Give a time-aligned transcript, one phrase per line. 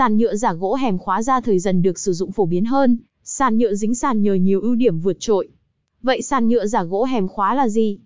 [0.00, 2.98] Sàn nhựa giả gỗ hẻm khóa ra thời dần được sử dụng phổ biến hơn,
[3.24, 5.48] sàn nhựa dính sàn nhờ nhiều ưu điểm vượt trội.
[6.02, 7.98] Vậy sàn nhựa giả gỗ hẻm khóa là gì?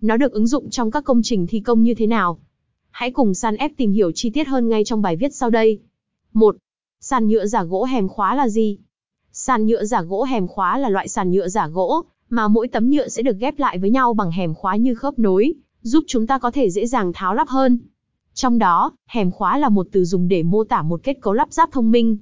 [0.00, 2.38] Nó được ứng dụng trong các công trình thi công như thế nào?
[2.90, 5.78] Hãy cùng San F tìm hiểu chi tiết hơn ngay trong bài viết sau đây.
[6.32, 6.56] 1.
[7.00, 8.78] Sàn nhựa giả gỗ hẻm khóa là gì?
[9.32, 12.90] Sàn nhựa giả gỗ hẻm khóa là loại sàn nhựa giả gỗ mà mỗi tấm
[12.90, 16.26] nhựa sẽ được ghép lại với nhau bằng hẻm khóa như khớp nối, giúp chúng
[16.26, 17.78] ta có thể dễ dàng tháo lắp hơn.
[18.40, 21.52] Trong đó, hẻm khóa là một từ dùng để mô tả một kết cấu lắp
[21.52, 22.16] ráp thông minh.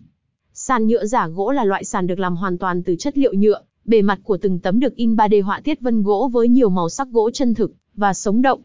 [0.52, 3.60] Sàn nhựa giả gỗ là loại sàn được làm hoàn toàn từ chất liệu nhựa,
[3.84, 6.88] bề mặt của từng tấm được in 3D họa tiết vân gỗ với nhiều màu
[6.88, 8.60] sắc gỗ chân thực và sống động.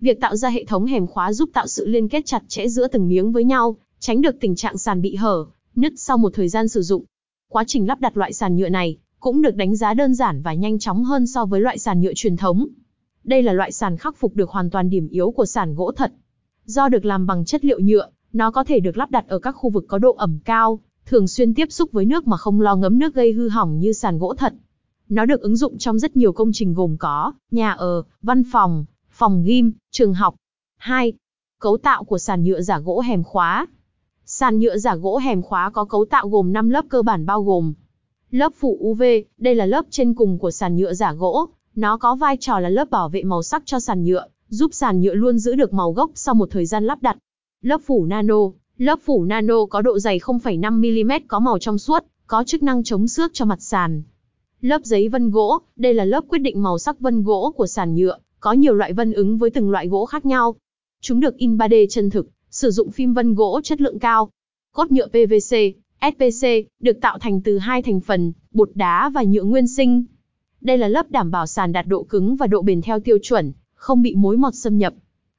[0.00, 2.88] Việc tạo ra hệ thống hẻm khóa giúp tạo sự liên kết chặt chẽ giữa
[2.88, 5.44] từng miếng với nhau, tránh được tình trạng sàn bị hở,
[5.74, 7.04] nứt sau một thời gian sử dụng.
[7.48, 10.54] Quá trình lắp đặt loại sàn nhựa này cũng được đánh giá đơn giản và
[10.54, 12.66] nhanh chóng hơn so với loại sàn nhựa truyền thống.
[13.24, 16.12] Đây là loại sàn khắc phục được hoàn toàn điểm yếu của sàn gỗ thật.
[16.64, 19.52] Do được làm bằng chất liệu nhựa, nó có thể được lắp đặt ở các
[19.52, 22.76] khu vực có độ ẩm cao, thường xuyên tiếp xúc với nước mà không lo
[22.76, 24.54] ngấm nước gây hư hỏng như sàn gỗ thật.
[25.08, 28.84] Nó được ứng dụng trong rất nhiều công trình gồm có nhà ở, văn phòng,
[29.10, 30.34] phòng gym, trường học.
[30.76, 31.12] 2.
[31.60, 33.66] Cấu tạo của sàn nhựa giả gỗ hẻm khóa.
[34.24, 37.42] Sàn nhựa giả gỗ hẻm khóa có cấu tạo gồm 5 lớp cơ bản bao
[37.42, 37.72] gồm
[38.30, 39.02] Lớp phủ UV,
[39.38, 42.68] đây là lớp trên cùng của sàn nhựa giả gỗ, nó có vai trò là
[42.68, 45.92] lớp bảo vệ màu sắc cho sàn nhựa, giúp sàn nhựa luôn giữ được màu
[45.92, 47.16] gốc sau một thời gian lắp đặt.
[47.62, 48.36] Lớp phủ nano,
[48.78, 52.84] lớp phủ nano có độ dày 0,5 mm có màu trong suốt, có chức năng
[52.84, 54.02] chống xước cho mặt sàn.
[54.60, 57.94] Lớp giấy vân gỗ, đây là lớp quyết định màu sắc vân gỗ của sàn
[57.94, 60.54] nhựa, có nhiều loại vân ứng với từng loại gỗ khác nhau.
[61.00, 64.30] Chúng được in 3D chân thực, sử dụng phim vân gỗ chất lượng cao.
[64.72, 65.56] Cốt nhựa PVC,
[66.00, 66.48] SPC,
[66.80, 70.04] được tạo thành từ hai thành phần, bột đá và nhựa nguyên sinh.
[70.60, 73.52] Đây là lớp đảm bảo sàn đạt độ cứng và độ bền theo tiêu chuẩn,
[73.82, 74.94] không bị mối mọt xâm nhập.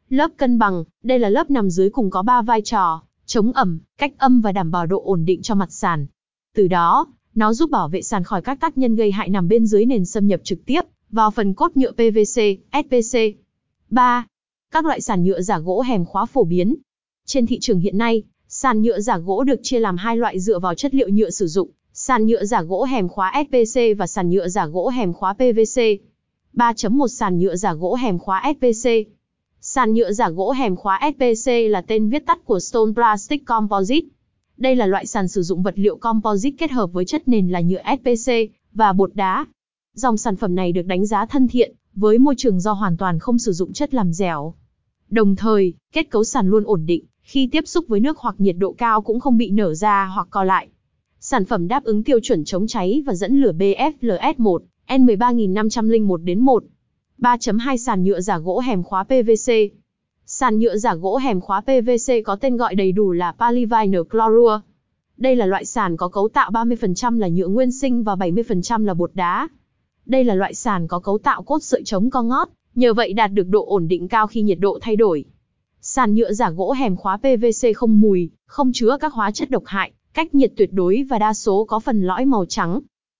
[0.09, 3.79] Lớp cân bằng, đây là lớp nằm dưới cùng có 3 vai trò, chống ẩm,
[3.97, 6.07] cách âm và đảm bảo độ ổn định cho mặt sàn.
[6.55, 9.65] Từ đó, nó giúp bảo vệ sàn khỏi các tác nhân gây hại nằm bên
[9.65, 13.19] dưới nền xâm nhập trực tiếp vào phần cốt nhựa PVC, SPC.
[13.89, 14.25] 3.
[14.71, 16.75] Các loại sàn nhựa giả gỗ hẻm khóa phổ biến.
[17.25, 18.23] Trên thị trường hiện nay,
[18.55, 21.47] Sàn nhựa giả gỗ được chia làm hai loại dựa vào chất liệu nhựa sử
[21.47, 25.33] dụng, sàn nhựa giả gỗ hẻm khóa SPC và sàn nhựa giả gỗ hẻm khóa
[25.33, 25.81] PVC.
[26.53, 28.89] 3.1 Sàn nhựa giả gỗ hẻm khóa SPC
[29.65, 34.07] Sàn nhựa giả gỗ hẻm khóa SPC là tên viết tắt của Stone Plastic Composite.
[34.57, 37.61] Đây là loại sàn sử dụng vật liệu composite kết hợp với chất nền là
[37.61, 38.31] nhựa SPC
[38.73, 39.45] và bột đá.
[39.93, 43.19] Dòng sản phẩm này được đánh giá thân thiện với môi trường do hoàn toàn
[43.19, 44.53] không sử dụng chất làm dẻo.
[45.09, 48.55] Đồng thời, kết cấu sàn luôn ổn định, khi tiếp xúc với nước hoặc nhiệt
[48.59, 50.67] độ cao cũng không bị nở ra hoặc co lại.
[51.19, 56.63] Sản phẩm đáp ứng tiêu chuẩn chống cháy và dẫn lửa BFLS1, N13501 đến 1.
[57.17, 59.53] 3.2 Sàn nhựa giả gỗ hẻm khóa PVC
[60.25, 64.59] Sàn nhựa giả gỗ hẻm khóa PVC có tên gọi đầy đủ là polyvinyl chlorua.
[65.17, 68.93] Đây là loại sàn có cấu tạo 30% là nhựa nguyên sinh và 70% là
[68.93, 69.47] bột đá.
[70.05, 73.31] Đây là loại sàn có cấu tạo cốt sợi chống co ngót, nhờ vậy đạt
[73.31, 75.25] được độ ổn định cao khi nhiệt độ thay đổi.
[75.81, 79.63] Sàn nhựa giả gỗ hẻm khóa PVC không mùi, không chứa các hóa chất độc
[79.65, 82.79] hại, cách nhiệt tuyệt đối và đa số có phần lõi màu trắng.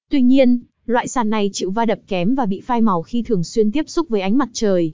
[0.09, 3.43] Tuy nhiên, loại sàn này chịu va đập kém và bị phai màu khi thường
[3.43, 4.93] xuyên tiếp xúc với ánh mặt trời.